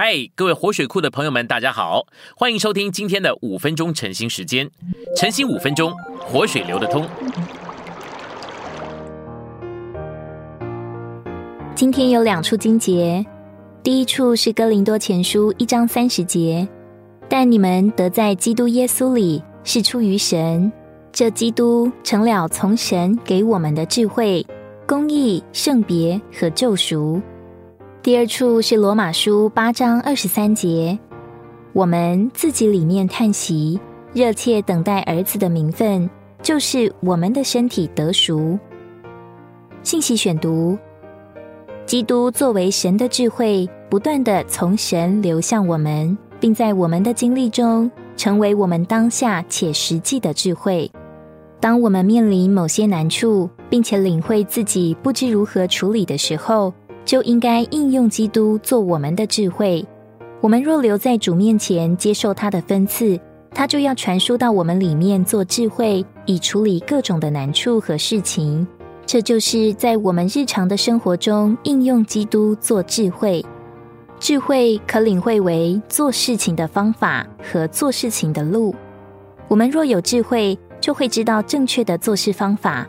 [0.00, 2.06] 嗨，各位活水库的朋友们，大家好，
[2.36, 4.70] 欢迎收听今天的五分钟晨兴时间。
[5.16, 7.04] 晨兴五分钟，活水流得通。
[11.74, 13.26] 今天有两处经节，
[13.82, 16.68] 第一处是哥林多前书一章三十节，
[17.28, 20.70] 但你们得在基督耶稣里是出于神，
[21.10, 24.46] 这基督成了从神给我们的智慧、
[24.86, 27.20] 公义、圣别和救赎。
[28.00, 30.96] 第二处是罗马书八章二十三节，
[31.72, 33.78] 我们自己里面叹息，
[34.12, 36.08] 热切等待儿子的名分，
[36.40, 38.56] 就是我们的身体得赎。
[39.82, 40.78] 信息选读：
[41.86, 50.88] 基督作为神的智慧，不断的从神流向我们，并在我们的经历中成为我们当下且实际的智慧。
[51.60, 56.72] 当我们面临某些难处，并且领会自己不知如何处理的时候，
[57.08, 59.82] 就应该应用基督做我们的智慧。
[60.42, 63.18] 我们若留在主面前接受他的分赐，
[63.50, 68.66] 他就要传输到我们里面做智慧，以处理各种的难处和事情。
[69.06, 73.42] 这就是在我们日常的生活中应用基督做智慧。
[74.20, 78.74] 智慧可领会为做事情的方法和做事情的路。
[79.48, 82.86] 我们若有智慧，就会知道正确的做事方法；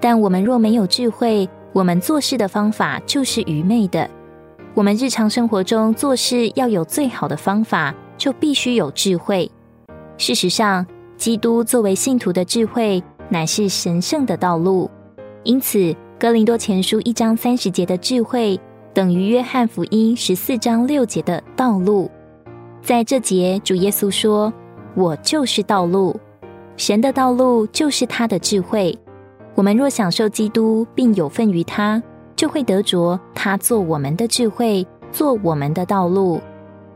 [0.00, 4.08] 但我们若没有智慧，我们做事的方法就是愚昧的。
[4.74, 9.50] 我们日常生活中做事要有最好的方法，就必须有智慧。
[10.16, 14.90] 事实上，基督作为信徒的智慧，乃是神圣的道路。
[15.44, 18.58] 因此，哥林多前书一章三十节的智慧，
[18.92, 22.10] 等于约翰福音十四章六节的道路。
[22.82, 24.52] 在这节，主耶稣说
[24.94, 26.18] ：“我就是道路，
[26.76, 28.96] 神的道路就是他的智慧。”
[29.54, 32.02] 我们若享受基督并有份于他，
[32.36, 36.40] 就会得着他做我们的智慧，做我们的道路。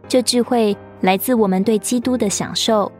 [0.08, 2.90] 这智慧来自我们对基督的享受。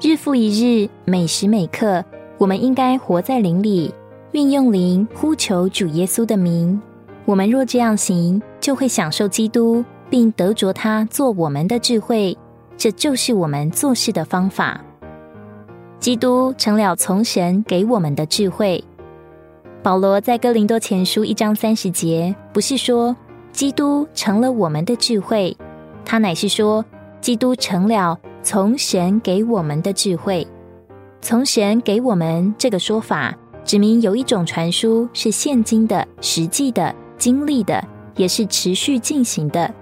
[0.00, 2.04] 日复一日，每时每刻，
[2.38, 3.92] 我们应该活在灵里，
[4.32, 6.80] 运用灵呼求主耶稣的名。
[7.24, 12.36] 我们若这样行，就会享受基督，并得着他做我们的智慧。
[12.76, 14.80] 这就是我们做事的方法。
[15.98, 18.82] 基督成了从神给我们的智慧。
[19.82, 23.16] 保罗在哥林多前书一章三十节，不是说
[23.50, 25.56] 基督成了我们的智慧，
[26.04, 26.84] 他乃是说
[27.22, 30.46] 基督成了从神给我们的智慧。
[31.22, 37.82] 从神给我们这个说法，指明有一种传输是现今的、实际的、经历的，
[38.16, 39.72] 也是持续进行的。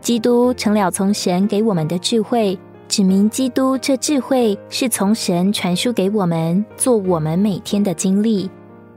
[0.00, 8.48] 基督成了从神给我们的智慧，指明基督这智慧是从神传输给我们，做我们每天的经历。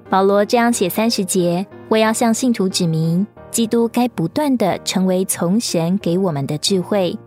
[0.09, 7.17] 保罗这样写三十节，我要向信徒指明，基督该不断的成为从神给我们的智慧。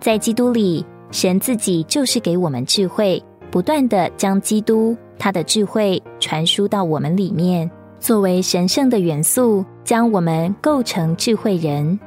[0.00, 11.98] 在基督里，神自己就是给我们智慧，不断的将基督他的智慧传输到我们里面，作为神圣的元素，将我们构成智慧人。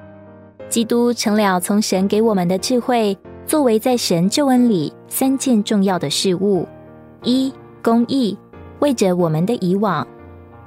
[0.69, 3.15] 基督成了从神给我们的智慧，
[3.45, 6.67] 作为在神救恩里三件重要的事物：
[7.23, 7.53] 一、
[7.83, 8.35] 公义。
[8.79, 10.06] 为着我们的以往；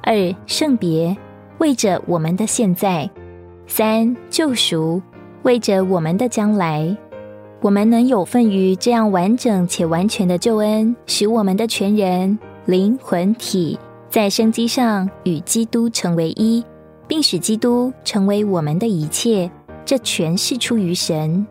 [0.03, 0.15] 二
[0.47, 1.17] 圣别，
[1.59, 3.09] 为着我们的现在；
[3.67, 5.01] 三救赎，
[5.43, 6.97] 为着我们的将来。
[7.61, 13.79] 我们能有份于这样完整且完全的救恩，使我们的全人、灵魂体
[14.11, 16.65] 在生机上与基督成为一，
[17.07, 19.51] 并使基督成为我们的一切。
[19.85, 21.47] 这全是出于神。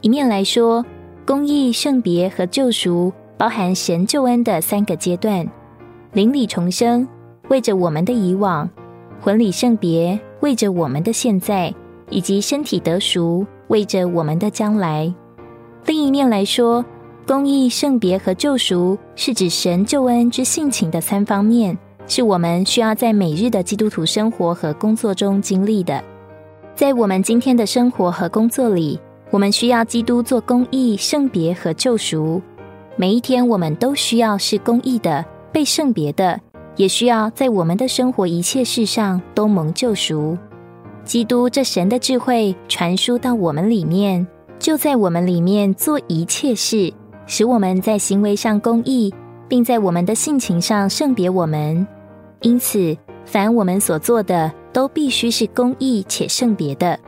[0.00, 0.84] 一面来说，
[1.24, 5.46] 公义、圣别和救赎包含神救恩的三个阶段。
[6.16, 7.06] 灵里重生，
[7.50, 8.66] 为着我们的以往；
[9.20, 11.70] 婚礼圣别，为着我们的现在；
[12.08, 15.14] 以及身体得赎，为着我们的将来。
[15.84, 16.82] 另一面来说，
[17.26, 21.76] 公义、圣别和救赎是指神救恩之性情的三方面，
[22.06, 26.02] 是我们需要在每日的基督徒生活和工作中经历的。
[26.74, 28.98] 在我们今天的生活和工作里，
[29.30, 32.40] 我们需要基督做公义、圣别和救赎。
[32.96, 35.22] 每一天，我们都需要是公义的。
[35.56, 36.38] 被圣别的，
[36.76, 40.36] 也需要在我们的生活一切事上都蒙救赎。
[41.02, 44.26] 基督这神的智慧传输到我们里面，
[44.58, 46.92] 就在我们里面做一切事，
[47.26, 49.10] 使我们在行为上公义，
[49.48, 51.86] 并在我们的性情上圣别我们。
[52.42, 52.94] 因此，
[53.24, 57.00] 凡我们所做的，都必须是公义且圣别的。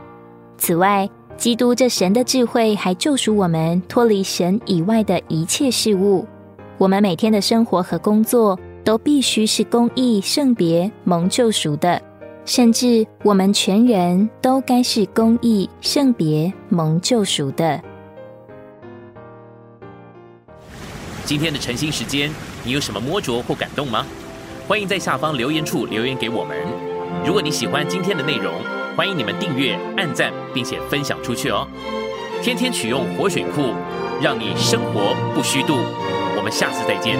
[0.57, 1.07] 此外，
[1.37, 6.25] 基督这神的智慧还救赎我们，脱离神以外的一切事物。
[6.79, 12.01] 我们每天的生活和工作都必须是公义、圣别、蒙救赎的，
[12.45, 17.81] 甚至我们全人都该是公义、圣别、蒙救赎的。
[21.25, 22.31] 今天的晨兴时间，
[22.63, 24.05] 你有什么摸着或感动吗？
[24.65, 26.57] 欢迎在下方留言处留言给我们。
[27.25, 28.53] 如果你喜欢今天的内容，
[28.95, 31.67] 欢迎你们订阅、按赞，并且分享出去哦。
[32.41, 33.73] 天天取用活水库，
[34.21, 35.75] 让你生活不虚度。
[36.39, 37.19] 我们下次再见。